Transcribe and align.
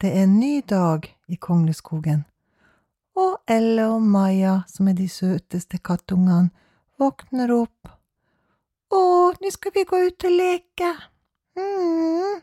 Det 0.00 0.10
er 0.16 0.22
en 0.22 0.40
ny 0.40 0.60
dag 0.68 1.06
i 1.28 1.36
Kongleskogen, 1.36 2.24
og 3.16 3.38
Elle 3.48 3.86
og 3.88 4.02
Maja, 4.02 4.58
som 4.68 4.88
er 4.88 4.96
de 4.98 5.08
søteste 5.08 5.78
kattungene, 5.78 6.50
våkner 7.00 7.52
opp. 7.54 7.90
Å, 8.92 9.00
nå 9.40 9.52
skal 9.54 9.72
vi 9.74 9.86
gå 9.88 10.02
ut 10.08 10.26
og 10.28 10.36
leke. 10.36 10.90
mm. 11.56 12.42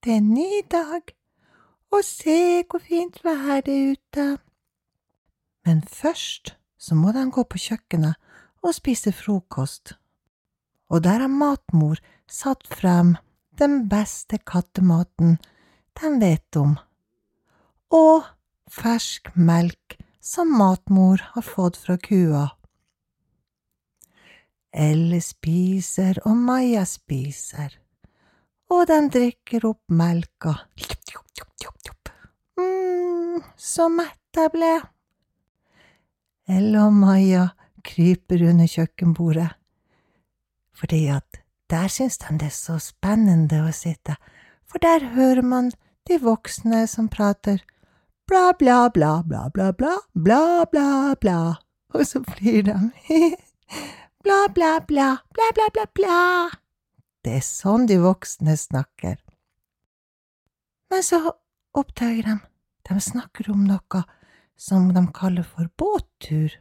Det 0.00 0.12
er 0.14 0.22
en 0.22 0.32
ny 0.32 0.62
dag, 0.70 1.12
og 1.92 2.04
se 2.06 2.64
hvor 2.70 2.80
fint 2.80 3.20
vær 3.24 3.60
det 3.66 3.74
er 3.74 3.92
ute. 3.96 4.26
Men 5.66 5.82
først 5.82 6.54
så 6.78 6.94
må 6.94 7.12
de 7.12 7.28
gå 7.30 7.44
på 7.44 7.58
kjøkkenet 7.58 8.14
og 8.62 8.74
spise 8.76 9.12
frokost. 9.12 9.96
Og 10.88 11.04
der 11.04 11.24
har 11.24 11.32
matmor 11.32 11.98
satt 12.30 12.68
frem 12.70 13.16
den 13.58 13.86
beste 13.88 14.38
kattematen 14.38 15.38
de 15.96 16.10
vet 16.20 16.58
om, 16.60 16.74
og 17.94 18.26
fersk 18.70 19.30
melk 19.34 19.96
som 20.20 20.50
matmor 20.58 21.22
har 21.32 21.44
fått 21.46 21.78
fra 21.80 21.96
kua. 22.02 22.44
Elle 24.76 25.22
spiser 25.24 26.18
og 26.26 26.36
Maja 26.36 26.82
spiser, 26.88 27.78
og 28.68 28.84
de 28.90 28.98
drikker 29.14 29.64
opp 29.70 29.84
melka. 29.88 30.56
mm, 32.60 33.40
så 33.56 33.88
mett 33.88 34.36
jeg 34.36 34.52
ble. 34.52 34.74
Elle 36.46 36.82
og 36.82 36.92
Maja 36.92 37.48
kryper 37.86 38.42
under 38.50 38.68
kjøkkenbordet, 38.68 39.48
fordi 40.76 41.06
at 41.14 41.45
der 41.70 41.88
synes 41.88 42.18
de 42.18 42.38
det 42.38 42.46
er 42.50 42.54
så 42.54 42.78
spennende 42.78 43.62
å 43.66 43.72
sitte, 43.74 44.16
for 44.66 44.78
der 44.78 45.12
hører 45.14 45.42
man 45.42 45.72
de 46.06 46.18
voksne 46.22 46.86
som 46.86 47.08
prater 47.08 47.62
bla, 48.26 48.52
bla, 48.58 48.90
bla, 48.90 49.22
bla, 49.22 49.50
bla, 49.50 49.72
bla, 49.72 49.96
bla, 50.14 50.66
bla, 50.70 51.14
bla, 51.20 51.40
og 51.94 52.06
så 52.06 52.22
flyr 52.26 52.62
de. 52.62 52.78
bla, 54.24 54.46
bla, 54.54 54.80
bla, 54.86 55.08
bla, 55.34 55.50
bla, 55.54 55.68
bla, 55.72 55.86
bla. 55.94 56.50
Det 57.22 57.38
er 57.38 57.46
sånn 57.46 57.86
de 57.90 57.98
voksne 58.02 58.56
snakker. 58.58 59.16
Men 60.90 61.02
så 61.02 61.20
oppdager 61.74 62.28
de, 62.28 62.36
de 62.86 63.00
snakker 63.02 63.50
om 63.50 63.64
noe 63.66 64.02
som 64.56 64.92
de 64.94 65.02
kaller 65.14 65.46
for 65.46 65.70
båttur. 65.78 66.54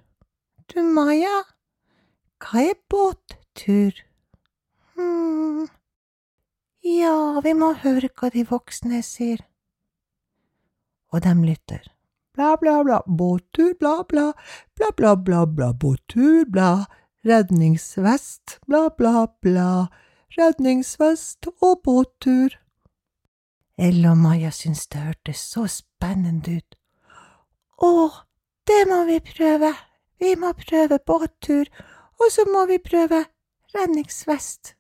Du, 0.69 0.81
Maja, 0.81 1.43
hva 2.41 2.65
er 2.71 2.79
båttur? 2.89 3.93
Ja, 6.85 7.41
vi 7.41 7.53
må 7.57 7.71
høre 7.81 8.11
hva 8.13 8.29
de 8.29 8.43
voksne 8.45 9.01
sier. 9.01 9.41
Og 11.09 11.23
de 11.25 11.33
lytter. 11.41 11.81
Bla, 12.35 12.55
bla, 12.61 12.83
bla, 12.83 12.99
båttur, 13.07 13.73
bla, 13.79 14.03
bla, 14.03 14.33
bla, 14.75 14.91
bla, 14.97 15.15
bla, 15.15 15.45
bla, 15.45 15.71
båttur, 15.73 16.45
bla, 16.45 16.85
redningsvest, 17.25 18.59
bla, 18.67 18.89
bla, 18.97 19.27
bla, 19.41 19.87
redningsvest 20.37 21.47
og 21.61 21.81
båttur. 21.83 22.59
Ella 23.77 24.11
og 24.11 24.21
Maja 24.21 24.51
syntes 24.51 24.85
det 24.91 25.03
hørtes 25.07 25.41
så 25.55 25.65
spennende 25.71 26.59
ut. 26.59 26.77
Å, 27.81 27.91
det 28.67 28.81
må 28.91 29.03
vi 29.09 29.19
prøve, 29.23 29.73
vi 30.19 30.35
må 30.39 30.53
prøve 30.59 30.99
båttur, 30.99 31.71
og 32.21 32.31
så 32.31 32.45
må 32.51 32.67
vi 32.69 32.77
prøve 32.83 33.25
redningsvest. 33.75 34.75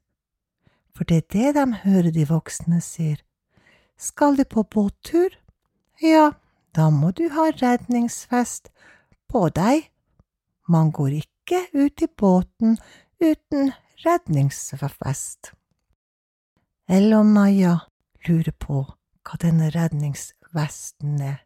For 0.95 1.03
det 1.03 1.17
er 1.17 1.27
det 1.35 1.55
de 1.57 1.65
hører 1.83 2.11
de 2.15 2.27
voksne 2.29 2.79
sier. 2.81 3.19
Skal 3.97 4.37
du 4.37 4.43
på 4.47 4.63
båttur? 4.63 5.35
Ja, 6.01 6.31
da 6.75 6.89
må 6.89 7.11
du 7.11 7.27
ha 7.31 7.49
redningsvest 7.51 8.71
på 9.31 9.47
deg. 9.55 9.89
Man 10.67 10.91
går 10.91 11.19
ikke 11.21 11.61
ut 11.73 12.01
i 12.01 12.07
båten 12.07 12.77
uten 13.19 13.71
redningsvest. 14.05 15.51
Elle 16.87 17.17
og 17.17 17.25
Maja 17.25 17.77
lurer 18.27 18.53
på 18.59 18.83
hva 19.25 19.37
denne 19.41 19.71
redningsvesten 19.73 21.21
er, 21.21 21.39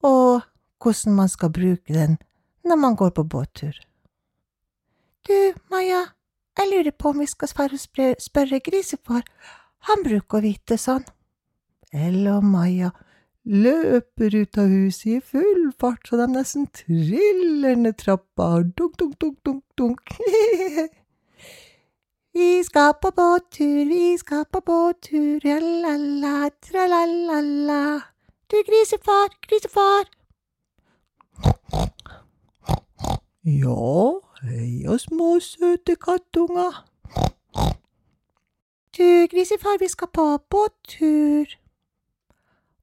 og 0.00 0.46
hvordan 0.80 1.16
man 1.18 1.28
skal 1.28 1.52
bruke 1.52 1.92
den 1.92 2.16
når 2.64 2.78
man 2.80 2.96
går 2.96 3.10
på 3.10 3.24
båttur. 3.24 3.74
Du, 5.28 5.52
Maja, 5.70 5.81
lurer 6.82 6.98
på 6.98 7.08
om 7.08 7.18
vi 7.18 7.26
skal 7.26 7.48
spørre, 7.48 8.58
grisefar, 8.60 9.22
han 9.88 10.02
bruker 10.04 10.38
å 10.38 10.42
vite 10.42 10.78
sånn. 10.78 11.04
Ell 11.92 12.26
og 12.30 12.44
Maja 12.44 12.90
løper 13.44 14.34
ut 14.38 14.58
av 14.58 14.70
huset 14.70 15.06
i 15.16 15.20
full 15.20 15.72
fart 15.78 16.06
så 16.06 16.16
de 16.20 16.28
nesten 16.30 16.66
triller 16.70 17.76
ned 17.76 17.98
trappa, 17.98 18.62
dunk, 18.62 18.96
dunk, 18.98 19.18
dunk, 19.20 19.38
dunk, 19.44 19.64
dunk. 19.76 20.14
vi 22.38 22.50
skal 22.64 22.94
på 23.02 23.10
båttur, 23.14 23.84
vi 23.90 24.16
skal 24.18 24.46
på 24.46 24.62
båttur, 24.66 25.42
la-la-la, 25.44 26.50
tra-la-la-la. 26.66 27.84
Du, 28.50 28.58
grisefar, 28.66 29.30
grisefar. 29.46 30.10
Ja, 33.42 34.22
Heia 34.42 34.96
små, 34.98 35.36
søte 35.38 35.94
kattunger. 36.02 36.80
Du, 38.96 39.06
grisefar, 39.30 39.78
vi 39.78 39.86
skal 39.88 40.10
på 40.10 40.24
båttur. 40.50 41.52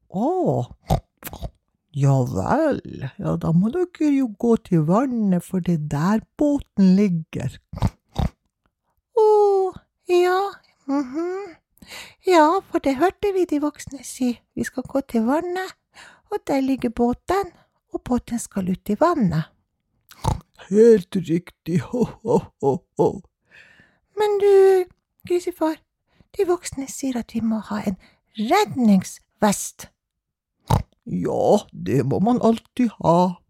Å, 0.09 0.29
ja 1.99 2.15
vel, 2.31 2.79
ja 3.19 3.35
da 3.43 3.51
må 3.51 3.73
dere 3.75 4.13
jo 4.15 4.29
gå 4.39 4.53
til 4.69 4.87
vannet, 4.87 5.43
for 5.43 5.59
det 5.59 5.75
er 5.75 5.83
der 5.91 6.23
båten 6.39 6.95
ligger. 6.95 7.59
Å, 9.19 9.27
ja, 10.15 10.39
mhm. 10.87 11.53
Ja, 12.23 12.47
for 12.71 12.79
det 12.87 12.95
hørte 13.03 13.35
vi 13.35 13.43
de 13.51 13.59
voksne 13.59 13.99
si, 14.07 14.31
vi 14.55 14.63
skal 14.63 14.87
gå 14.87 15.03
til 15.11 15.27
vannet, 15.27 15.75
og 16.31 16.39
der 16.47 16.63
ligger 16.63 16.95
båten, 16.95 17.51
og 17.91 18.05
båten 18.07 18.39
skal 18.39 18.71
ut 18.71 18.95
i 18.95 18.99
vannet. 18.99 19.58
Helt 20.69 21.15
riktig, 21.15 21.81
ho-ho-ho-ho. 21.89 23.09
Men 24.19 24.35
du, 24.41 24.85
grisefar, 25.27 25.79
de 26.37 26.45
voksne 26.45 26.85
sier 26.91 27.17
at 27.21 27.33
vi 27.33 27.41
må 27.41 27.61
ha 27.71 27.81
en 27.89 27.97
redningsvest. 28.37 29.89
Ja, 31.09 31.63
det 31.73 32.03
må 32.05 32.19
man 32.21 32.41
alltid 32.45 32.93
ha. 33.01 33.41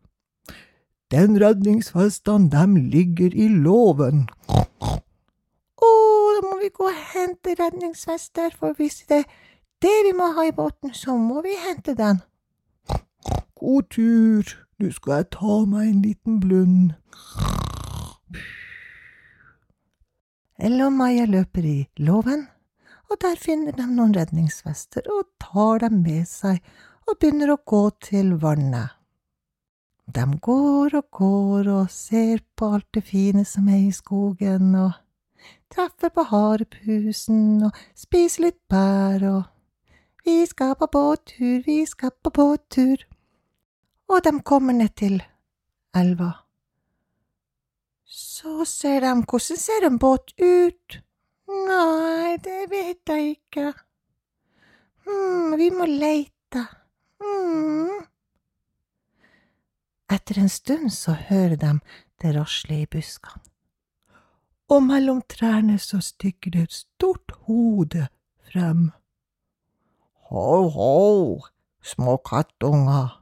Den 1.12 1.36
redningsvesten, 1.42 2.48
dem 2.54 2.78
ligger 2.94 3.34
i 3.34 3.50
låven. 3.50 4.28
Å, 4.48 5.90
da 6.38 6.46
må 6.46 6.56
vi 6.62 6.70
gå 6.72 6.88
og 6.88 7.04
hente 7.16 7.58
redningsvester, 7.60 8.54
for 8.56 8.78
hvis 8.78 9.02
det 9.10 9.24
er 9.26 9.30
det 9.84 9.98
vi 10.08 10.16
må 10.16 10.32
ha 10.38 10.48
i 10.48 10.56
båten, 10.56 10.94
så 10.94 11.18
må 11.18 11.42
vi 11.44 11.58
hente 11.66 11.98
den. 11.98 12.22
God 13.70 13.90
tur. 13.94 14.44
Nå 14.80 14.88
skal 14.96 15.20
jeg 15.20 15.26
ta 15.36 15.56
meg 15.70 15.90
en 15.90 15.98
liten 16.02 16.38
blund. 16.42 16.94
Og 20.60 20.94
Maja 20.96 21.28
løper 21.30 21.66
i 21.70 21.80
låven, 22.02 22.48
og 23.12 23.20
der 23.22 23.36
finner 23.38 23.76
de 23.78 23.86
noen 23.86 24.16
redningsvester 24.18 25.06
og 25.14 25.28
tar 25.44 25.84
dem 25.84 26.00
med 26.02 26.26
seg 26.28 26.64
og 27.06 27.20
begynner 27.20 27.54
å 27.54 27.60
gå 27.74 27.84
til 28.08 28.32
vannet. 28.42 28.96
De 30.10 30.26
går 30.50 30.98
og 30.98 31.06
går 31.20 31.70
og 31.76 31.94
ser 31.94 32.42
på 32.58 32.72
alt 32.80 32.90
det 32.98 33.06
fine 33.12 33.46
som 33.46 33.70
er 33.70 33.84
i 33.84 33.94
skogen, 33.94 34.74
og 34.74 34.98
treffer 35.70 36.10
på 36.16 36.26
harepusen 36.32 37.70
og 37.70 37.86
spiser 37.94 38.48
litt 38.50 38.60
bær 38.72 39.30
og 39.36 39.56
Vi 40.26 40.42
skal 40.46 40.76
på 40.76 40.90
båttur, 40.92 41.62
vi 41.66 41.86
skal 41.88 42.12
på 42.24 42.34
båttur 42.34 43.06
og 44.10 44.24
de 44.26 44.34
kommer 44.42 44.74
ned 44.74 44.96
til 44.98 45.20
elva. 45.96 46.32
Så 48.06 48.66
ser 48.66 49.06
de 49.06 49.14
hvordan 49.22 49.62
ser 49.62 49.86
en 49.86 50.00
båt 50.02 50.34
ut? 50.42 51.00
Nei, 51.50 52.38
det 52.42 52.64
vet 52.70 53.10
jeg 53.10 53.36
ikke. 53.36 53.74
Hm, 55.06 55.58
vi 55.58 55.70
må 55.74 55.86
leite. 55.86 56.66
Hm. 57.22 58.06
Etter 60.10 60.42
en 60.42 60.50
stund 60.50 60.90
så 60.94 61.14
hører 61.14 61.56
de 61.62 61.74
det 62.22 62.34
rasle 62.36 62.82
i 62.82 62.88
buskene, 62.90 63.44
og 64.70 64.84
mellom 64.84 65.22
trærne 65.30 65.78
så 65.82 66.02
stikker 66.02 66.52
det 66.54 66.64
et 66.64 66.78
stort 66.82 67.34
hode 67.46 68.08
frem. 68.50 68.90
Ho, 70.30 70.70
ho, 70.74 71.42
små 71.82 72.18
kattunger, 72.26 73.19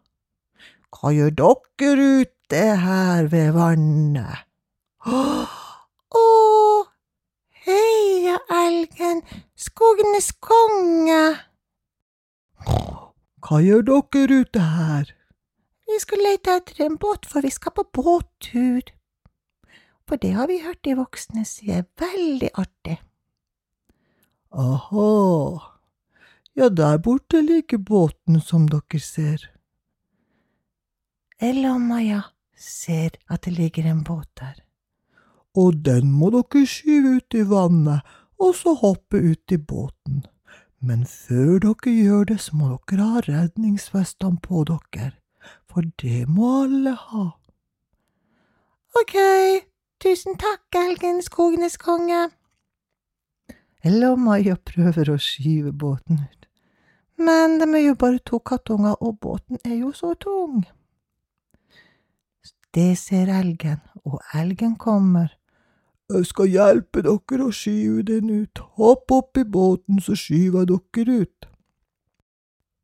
hva 0.96 1.12
gjør 1.12 1.34
dere 1.38 2.06
ute 2.22 2.62
her 2.84 3.28
ved 3.32 3.52
vannet? 3.56 4.46
Å, 5.08 6.24
heia 7.68 8.38
elgen, 8.54 9.22
skogenes 9.60 10.32
konge. 10.40 11.24
Hva 13.44 13.60
gjør 13.64 13.84
dere 13.90 14.42
ute 14.44 14.64
her? 14.64 15.12
Vi 15.88 16.00
skal 16.04 16.24
lete 16.24 16.56
etter 16.60 16.86
en 16.86 16.98
båt, 17.00 17.28
for 17.28 17.44
vi 17.44 17.52
skal 17.52 17.76
på 17.76 17.86
båttur. 17.96 18.82
For 20.08 20.20
det 20.20 20.34
har 20.36 20.48
vi 20.48 20.62
hørt 20.64 20.84
de 20.88 20.96
voksne 20.96 21.44
si 21.48 21.72
er 21.72 21.84
veldig 22.00 22.50
artig. 22.56 22.98
Aha, 24.52 25.60
ja, 26.56 26.70
der 26.72 26.98
borte 27.04 27.44
ligger 27.44 27.78
båten 27.78 28.40
som 28.42 28.68
dere 28.72 29.04
ser. 29.04 29.44
Elle 31.40 31.70
om 31.70 31.82
Maja 31.82 32.22
ser 32.58 33.10
at 33.30 33.46
det 33.46 33.54
ligger 33.54 33.86
en 33.86 34.04
båt 34.04 34.30
der. 34.40 34.56
Og 35.54 35.76
den 35.86 36.10
må 36.12 36.32
dere 36.34 36.66
skyve 36.66 37.18
ut 37.18 37.36
i 37.38 37.44
vannet, 37.46 38.02
og 38.42 38.56
så 38.58 38.74
hoppe 38.74 39.22
ut 39.22 39.54
i 39.54 39.58
båten. 39.58 40.24
Men 40.82 41.06
før 41.06 41.60
dere 41.62 41.94
gjør 41.94 42.24
det, 42.32 42.40
så 42.42 42.58
må 42.58 42.70
dere 42.90 43.06
ha 43.06 43.22
redningsvestene 43.28 44.42
på 44.42 44.64
dere, 44.70 45.12
for 45.70 45.86
det 46.02 46.26
må 46.30 46.64
alle 46.64 46.94
ha. 46.98 47.26
Ok, 48.98 49.16
tusen 50.02 50.38
takk, 50.42 50.66
elgen 50.74 51.22
skogenes 51.22 51.78
konge. 51.78 52.32
Eller 53.86 54.16
og 54.16 54.24
Maja 54.26 54.58
prøver 54.58 55.14
å 55.14 55.20
skyve 55.22 55.70
båten 55.70 56.24
ut, 56.26 56.50
men 57.22 57.60
de 57.62 57.70
er 57.78 57.86
jo 57.92 57.96
bare 57.96 58.22
to 58.26 58.42
kattunger, 58.42 58.98
og 59.02 59.20
båten 59.22 59.62
er 59.66 59.78
jo 59.78 59.94
så 59.94 60.16
tung. 60.18 60.66
Det 62.78 62.94
ser 62.98 63.32
elgen, 63.34 63.80
og 64.06 64.20
elgen 64.38 64.76
kommer. 64.78 65.32
Jeg 66.14 66.28
skal 66.30 66.52
hjelpe 66.52 67.02
dere 67.02 67.48
å 67.48 67.54
skyve 67.56 68.04
den 68.06 68.30
ut. 68.30 68.62
Hopp 68.78 69.10
opp 69.16 69.40
i 69.42 69.46
båten, 69.50 69.98
så 69.98 70.14
skyver 70.14 70.68
jeg 70.68 70.70
dere 70.94 71.16
ut. 71.24 71.48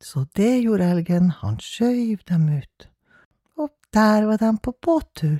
Så 0.02 0.26
det 0.34 0.64
gjorde 0.64 0.88
elgen, 0.96 1.30
han 1.44 1.60
skjøv 1.62 2.26
dem 2.26 2.50
ut. 2.50 2.88
Og 3.62 3.70
der 3.94 4.26
var 4.32 4.42
de 4.42 4.50
på 4.66 4.74
båttur. 4.82 5.38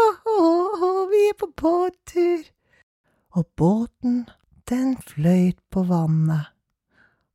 Åhå, 0.00 0.90
vi 1.12 1.22
er 1.28 1.36
på 1.36 1.52
båttur. 1.52 2.48
Og 3.36 3.46
båten, 3.52 4.22
den 4.64 4.96
fløyt 4.96 5.60
på 5.68 5.84
vannet. 5.92 6.54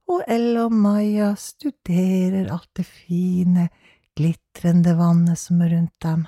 Og 0.09 0.25
Elle 0.27 0.65
og 0.65 0.73
Maja 0.73 1.35
studerer 1.37 2.49
alt 2.49 2.73
det 2.75 2.89
fine, 2.89 3.69
glitrende 4.17 4.95
vannet 4.97 5.39
som 5.39 5.61
er 5.61 5.73
rundt 5.75 5.95
dem. 6.05 6.25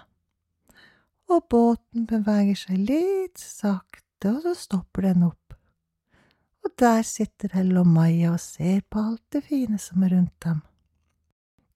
Og 1.32 1.46
båten 1.50 2.06
beveger 2.10 2.58
seg 2.60 2.82
litt 2.90 3.42
sakte, 3.42 4.32
og 4.32 4.42
så 4.46 4.54
stopper 4.58 5.10
den 5.10 5.26
opp. 5.28 5.56
Og 6.66 6.74
der 6.82 7.04
sitter 7.06 7.54
Elle 7.60 7.82
og 7.82 7.90
Maja 7.90 8.34
og 8.34 8.42
ser 8.42 8.82
på 8.90 9.02
alt 9.02 9.24
det 9.34 9.44
fine 9.46 9.78
som 9.82 10.04
er 10.06 10.16
rundt 10.16 10.36
dem. 10.46 10.64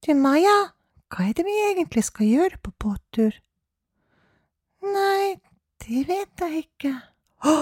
Du, 0.06 0.14
Maja, 0.18 0.72
hva 1.10 1.28
er 1.28 1.36
det 1.38 1.46
vi 1.46 1.58
egentlig 1.68 2.06
skal 2.08 2.30
gjøre 2.30 2.62
på 2.64 2.74
båttur? 2.82 3.36
Nei, 4.86 5.36
det 5.84 6.06
vet 6.08 6.46
jeg 6.46 6.64
ikke. 6.64 6.94
Å, 7.46 7.56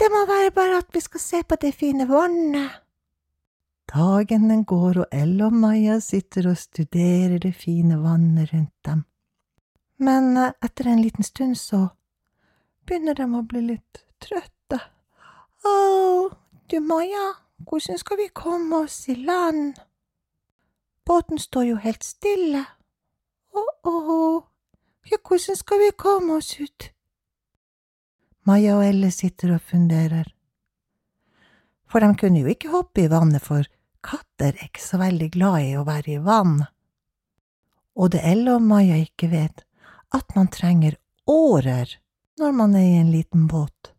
det 0.00 0.08
må 0.12 0.24
være 0.28 0.52
bare 0.56 0.80
at 0.82 0.90
vi 0.92 1.02
skal 1.04 1.22
se 1.22 1.42
på 1.46 1.58
det 1.62 1.72
fine 1.76 2.08
vannet. 2.10 2.82
Dagen 3.96 4.50
den 4.50 4.64
går, 4.64 4.98
og 4.98 5.06
Elle 5.12 5.46
og 5.46 5.54
Maja 5.56 6.00
sitter 6.04 6.50
og 6.50 6.58
studerer 6.60 7.38
det 7.40 7.54
fine 7.56 7.96
vannet 8.02 8.50
rundt 8.52 8.74
dem. 8.84 9.04
Men 9.96 10.36
eh, 10.36 10.52
etter 10.64 10.90
en 10.90 11.00
liten 11.00 11.24
stund 11.24 11.56
så 11.56 11.86
begynner 12.84 13.16
de 13.16 13.24
å 13.24 13.40
bli 13.48 13.62
litt 13.70 14.02
trøtte. 14.20 14.82
Å, 15.64 15.72
du 16.68 16.76
Maja, 16.84 17.30
hvordan 17.64 18.02
skal 18.02 18.20
vi 18.20 18.26
komme 18.36 18.82
oss 18.84 18.98
i 19.08 19.16
land? 19.16 19.80
Båten 21.06 21.40
står 21.40 21.64
jo 21.70 21.78
helt 21.80 22.04
stille. 22.04 22.66
Å, 23.56 23.64
å, 23.88 23.94
ja, 25.08 25.22
hvordan 25.22 25.56
skal 25.56 25.80
vi 25.80 25.88
komme 25.96 26.36
oss 26.42 26.52
ut? 26.60 26.90
Maja 28.44 28.76
og 28.76 28.84
Elle 28.84 29.08
sitter 29.14 29.56
og 29.56 29.64
funderer. 29.64 30.28
For 31.88 32.04
de 32.04 32.12
kunne 32.20 32.44
jo 32.44 32.52
ikke 32.52 32.74
hoppe 32.74 33.06
i 33.06 33.08
vannet, 33.08 33.40
for 33.40 33.64
katter 34.06 34.54
er 34.54 34.68
ikke 34.68 34.82
så 34.82 35.00
veldig 35.02 35.30
glad 35.34 35.58
i 35.64 35.74
å 35.78 35.84
være 35.86 36.16
i 36.16 36.22
vann. 36.22 36.60
Og 37.96 38.12
det 38.14 38.22
er 38.24 38.42
og 38.52 38.62
Maja 38.62 38.98
ikke 39.00 39.30
vet, 39.32 39.64
at 40.14 40.36
man 40.36 40.48
trenger 40.52 40.96
årer 41.26 41.98
når 42.38 42.52
man 42.52 42.74
er 42.76 42.86
i 42.86 43.00
en 43.00 43.10
liten 43.10 43.46
båt. 43.48 43.92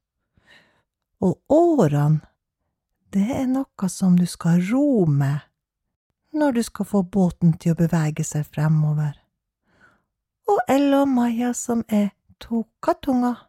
Og 1.21 1.39
årene, 1.49 2.21
det 3.09 3.25
er 3.33 3.47
noe 3.49 3.89
som 3.89 4.17
du 4.19 4.25
skal 4.29 4.61
ro 4.69 5.05
med 5.09 5.39
når 6.37 6.51
du 6.53 6.63
skal 6.63 6.85
få 6.85 7.01
båten 7.01 7.55
til 7.57 7.73
å 7.73 7.79
bevege 7.79 8.23
seg 8.27 8.45
fremover. 8.45 9.15
Og 10.47 10.59
Ella 10.69 11.01
og 11.01 11.09
Maja, 11.09 11.53
som 11.57 11.81
er 11.87 12.11
to 12.39 12.67
kattunger, 12.83 13.47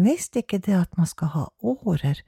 visste 0.00 0.40
ikke 0.40 0.62
det 0.64 0.78
at 0.78 0.96
man 0.96 1.10
skal 1.10 1.32
ha 1.34 1.44
årer 1.60 2.22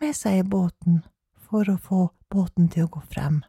med 0.00 0.16
seg 0.16 0.40
i 0.40 0.46
båten 0.46 1.02
for 1.48 1.68
å 1.68 1.76
få 1.76 2.08
båten 2.32 2.68
til 2.72 2.86
å 2.86 2.92
gå 2.96 3.02
frem. 3.10 3.40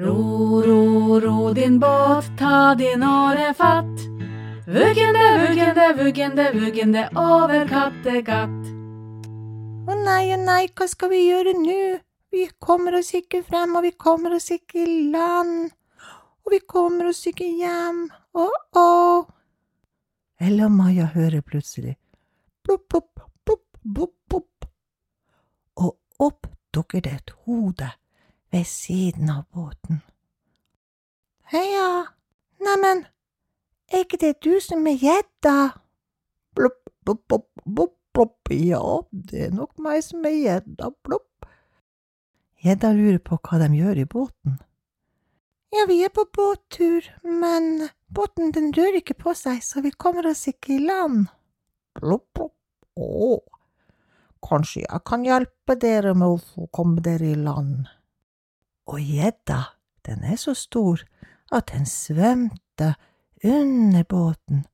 Ro, 0.00 0.62
ro, 0.64 1.20
ro 1.20 1.52
din 1.54 1.78
båt, 1.80 2.30
ta 2.38 2.74
din 2.74 3.04
åre 3.04 3.52
fatt. 3.54 4.06
Vuggende, 4.66 5.26
vuggende, 5.42 5.86
vuggende, 5.98 6.50
vuggende 6.54 7.08
over 7.18 7.66
Kattegatt. 7.68 8.70
Å 9.90 9.96
nei, 9.98 10.30
å 10.34 10.38
nei, 10.38 10.68
hva 10.76 10.86
skal 10.88 11.10
vi 11.12 11.24
gjøre 11.26 11.56
nå? 11.58 11.80
Vi 12.30 12.44
kommer 12.62 12.94
oss 13.00 13.10
ikke 13.18 13.42
frem, 13.42 13.74
og 13.74 13.82
vi 13.82 13.90
kommer 13.98 14.36
oss 14.36 14.52
ikke 14.54 14.84
i 14.84 14.98
land. 15.10 15.72
Og 16.46 16.54
vi 16.54 16.60
kommer 16.62 17.10
oss 17.10 17.24
ikke 17.26 17.48
hjem. 17.58 18.04
Å-å. 18.38 18.86
Ella 20.40 20.68
og 20.70 20.76
Maja 20.78 21.10
hører 21.12 21.42
plutselig 21.42 21.96
plopp, 22.70 22.88
plopp, 22.88 23.30
plopp, 23.44 23.64
plopp, 23.94 24.14
plopp. 24.28 24.66
Og 25.76 25.96
opp 26.18 26.46
dukker 26.74 27.00
det 27.00 27.12
et 27.12 27.32
hode 27.46 27.90
ved 28.52 28.64
siden 28.64 29.30
av 29.30 29.44
båten. 29.54 30.02
Heia, 31.50 32.06
neimen, 32.62 33.06
er 33.90 34.04
ikke 34.04 34.20
det 34.22 34.36
du 34.44 34.60
som 34.62 34.86
er 34.86 35.00
gjedda? 35.00 35.56
Plopp, 36.54 36.82
plopp, 37.04 37.24
plopp, 37.26 37.48
plopp, 37.64 37.96
plopp, 38.14 38.52
ja, 38.54 38.84
det 39.10 39.46
er 39.48 39.54
nok 39.54 39.78
meg 39.82 40.02
som 40.06 40.26
er 40.26 40.36
gjedda, 40.36 40.92
plopp. 41.02 41.26
Gjedda 42.60 42.92
lurer 42.94 43.22
på 43.24 43.38
hva 43.40 43.62
de 43.62 43.70
gjør 43.78 44.02
i 44.02 44.10
båten. 44.10 44.60
Ja, 45.70 45.86
vi 45.88 46.00
er 46.04 46.10
på 46.14 46.26
båttur, 46.34 47.06
men 47.22 47.88
båten 48.10 48.50
den 48.54 48.72
rører 48.74 48.98
ikke 48.98 49.14
på 49.14 49.34
seg, 49.38 49.62
så 49.62 49.82
vi 49.84 49.92
kommer 49.94 50.26
oss 50.26 50.48
ikke 50.50 50.74
i 50.76 50.80
land. 50.82 51.28
Plopp, 51.98 52.26
plopp, 52.34 52.54
å, 52.96 53.38
kanskje 54.44 54.84
jeg 54.86 55.02
kan 55.06 55.24
hjelpe 55.26 55.76
dere 55.80 56.14
med 56.14 56.36
å 56.36 56.40
få 56.40 56.66
komme 56.74 57.02
dere 57.04 57.32
i 57.32 57.38
land. 57.38 57.86
Og 58.90 58.98
gjedda, 58.98 59.60
den 60.06 60.24
er 60.24 60.40
så 60.40 60.54
stor 60.56 61.04
at 61.52 61.70
den 61.72 61.86
svømte 61.86 62.94
under 63.44 64.04
båten 64.08 64.64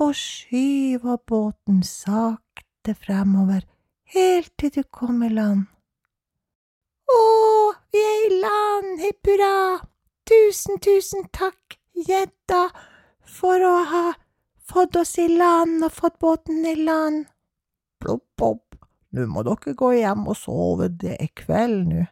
og 0.00 0.14
skyva 0.16 1.18
båten 1.28 1.82
sakte 1.84 2.94
fremover 2.96 3.66
helt 4.14 4.52
til 4.58 4.72
du 4.74 4.82
kom 4.88 5.22
i 5.22 5.30
land. 5.32 5.66
Å, 7.12 7.22
vi 7.92 8.00
er 8.00 8.26
i 8.26 8.40
land, 8.40 9.00
hipp 9.04 9.28
hurra! 9.28 9.54
Tusen, 10.28 10.78
tusen 10.80 11.26
takk, 11.34 11.76
gjedda, 11.98 12.68
for 13.26 13.60
å 13.66 13.74
ha 13.90 14.04
fått 14.70 14.96
oss 14.96 15.16
i 15.18 15.26
land 15.28 15.82
og 15.84 15.92
fått 15.92 16.20
båten 16.22 16.62
i 16.68 16.76
land. 16.78 17.26
Plopp, 18.02 18.24
plopp, 18.36 18.76
nå 19.14 19.28
må 19.30 19.44
dere 19.46 19.76
gå 19.78 19.92
hjem 19.94 20.26
og 20.26 20.36
sove, 20.38 20.88
det 20.90 21.14
er 21.20 21.30
kveld 21.38 21.86
nå. 21.92 22.06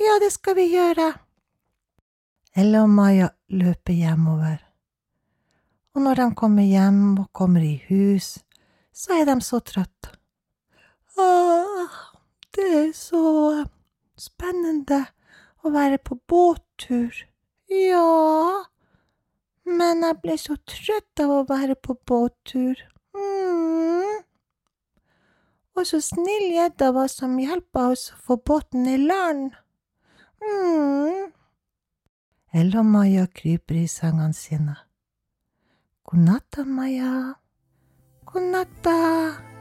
Ja, 0.00 0.16
det 0.22 0.32
skal 0.32 0.56
vi 0.56 0.70
gjøre. 0.72 1.12
Ella 2.56 2.82
og 2.86 2.92
Maja 2.92 3.28
løper 3.52 3.94
hjemover. 3.96 4.58
Og 5.92 6.02
når 6.06 6.22
de 6.22 6.26
kommer 6.40 6.64
hjem 6.64 7.18
og 7.20 7.28
kommer 7.36 7.64
i 7.64 7.76
hus, 7.90 8.38
så 8.92 9.20
er 9.20 9.28
de 9.28 9.36
så 9.44 9.60
trøtte. 9.60 10.16
Åh, 11.20 12.00
det 12.56 12.68
er 12.78 12.90
så 12.96 13.22
spennende 14.16 15.02
å 15.60 15.72
være 15.72 16.00
på 16.00 16.16
båttur. 16.28 17.12
Ja, 17.68 18.64
men 19.68 20.02
jeg 20.04 20.20
ble 20.24 20.36
så 20.40 20.56
trøtt 20.68 21.22
av 21.22 21.32
å 21.36 21.44
være 21.48 21.76
på 21.76 21.96
båttur. 22.08 22.80
Mm. 23.12 24.22
Og 25.76 25.86
så 25.88 26.00
snill 26.04 26.50
gjedda 26.52 26.90
var 26.92 27.08
som 27.08 27.38
hjelpa 27.40 27.88
oss 27.94 28.10
å 28.12 28.18
få 28.26 28.36
båten 28.36 28.88
i 28.88 28.98
land. 29.00 29.54
Mm. 30.42 31.30
Ella 32.52 32.82
og 32.82 32.90
Maja 32.92 33.24
kryper 33.26 33.80
i 33.80 33.86
sengene 33.88 34.36
sine. 34.36 34.76
God 36.04 36.26
natta, 36.26 36.66
Maja. 36.68 37.14
God 38.28 38.52
natta. 38.52 39.51